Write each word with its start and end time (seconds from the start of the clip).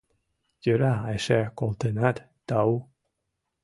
Йӧра 0.65 0.93
эше 1.15 1.41
колтенат, 1.57 2.17
тау. 2.47 2.71